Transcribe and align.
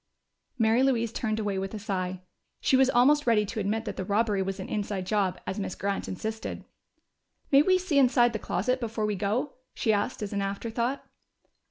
Mary 0.57 0.81
Louise 0.81 1.13
turned 1.13 1.39
away 1.39 1.59
with 1.59 1.75
a 1.75 1.77
sigh. 1.77 2.23
She 2.59 2.75
was 2.75 2.89
almost 2.89 3.27
ready 3.27 3.45
to 3.45 3.59
admit 3.59 3.85
that 3.85 3.97
the 3.97 4.03
robbery 4.03 4.41
was 4.41 4.59
an 4.59 4.67
inside 4.67 5.05
job, 5.05 5.39
as 5.45 5.59
Miss 5.59 5.75
Grant 5.75 6.07
insisted. 6.07 6.65
"May 7.51 7.61
we 7.61 7.77
see 7.77 7.99
inside 7.99 8.33
the 8.33 8.39
closet 8.39 8.79
before 8.79 9.05
we 9.05 9.15
go?" 9.15 9.53
she 9.75 9.93
asked 9.93 10.23
as 10.23 10.33
an 10.33 10.41
afterthought. 10.41 11.07